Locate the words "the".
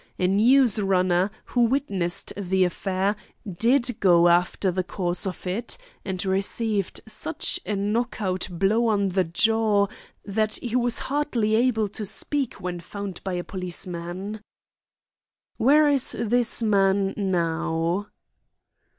2.35-2.63, 4.71-4.83, 9.09-9.23